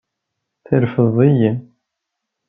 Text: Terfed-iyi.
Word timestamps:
Terfed-iyi. 0.67 1.51